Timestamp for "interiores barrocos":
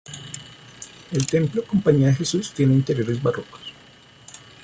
2.73-3.61